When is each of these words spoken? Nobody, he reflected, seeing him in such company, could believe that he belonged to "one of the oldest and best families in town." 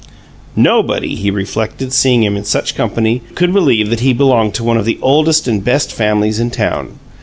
Nobody, 0.55 1.13
he 1.13 1.29
reflected, 1.29 1.93
seeing 1.93 2.23
him 2.23 2.35
in 2.35 2.43
such 2.43 2.73
company, 2.73 3.21
could 3.35 3.53
believe 3.53 3.91
that 3.91 3.99
he 3.99 4.13
belonged 4.13 4.55
to 4.55 4.63
"one 4.63 4.77
of 4.77 4.85
the 4.85 4.97
oldest 4.99 5.47
and 5.47 5.63
best 5.63 5.91
families 5.93 6.39
in 6.39 6.49
town." 6.49 6.97